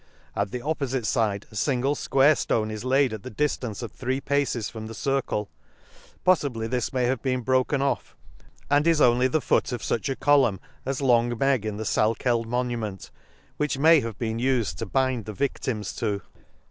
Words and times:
—At 0.35 0.49
the 0.49 0.61
oppofite 0.61 1.05
fide 1.05 1.45
a 1.51 1.55
fingle 1.55 1.93
fquare 1.95 2.31
ftone 2.33 2.71
is 2.71 2.83
laid 2.83 3.13
at 3.13 3.21
the 3.21 3.29
diflance 3.29 3.83
of 3.83 3.91
three 3.91 4.19
paces 4.19 4.67
from 4.67 4.87
the 4.87 4.95
circle;— 4.95 5.51
poffibly 6.25 6.67
this 6.67 6.91
may 6.91 7.03
have 7.05 7.21
been 7.21 7.41
broken 7.41 7.83
off, 7.83 8.15
and 8.67 8.87
is 8.87 8.99
only 8.99 9.27
the 9.27 9.39
foot 9.41 9.71
of 9.71 9.83
fuch 9.83 10.09
a 10.09 10.15
column 10.15 10.59
as 10.87 11.01
Long 11.01 11.37
Meg 11.37 11.67
in 11.67 11.77
the 11.77 11.85
Salkeld 11.85 12.47
monument, 12.47 13.11
which 13.57 13.77
may 13.77 13.99
have 13.99 14.17
been 14.17 14.39
ufed 14.39 14.75
to 14.77 14.87
bind 14.87 15.25
the 15.25 15.33
victims 15.33 15.93
to. 15.97 16.23